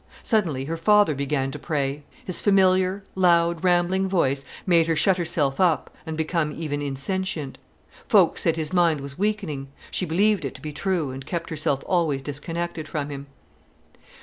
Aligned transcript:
Suddenly 0.23 0.65
her 0.65 0.77
father 0.77 1.13
began 1.13 1.51
to 1.51 1.59
pray. 1.59 2.01
His 2.25 2.41
familiar, 2.41 3.03
loud, 3.13 3.63
rambling 3.63 4.09
voice 4.09 4.43
made 4.65 4.87
her 4.87 4.95
shut 4.95 5.17
herself 5.17 5.59
up 5.59 5.95
and 6.07 6.17
become 6.17 6.51
even 6.51 6.81
insentient. 6.81 7.59
Folks 8.07 8.41
said 8.41 8.55
his 8.57 8.73
mind 8.73 9.01
was 9.01 9.19
weakening. 9.19 9.67
She 9.91 10.07
believed 10.07 10.43
it 10.43 10.55
to 10.55 10.61
be 10.61 10.73
true, 10.73 11.11
and 11.11 11.23
kept 11.23 11.51
herself 11.51 11.83
always 11.85 12.23
disconnected 12.23 12.87
from 12.89 13.11
him. 13.11 13.27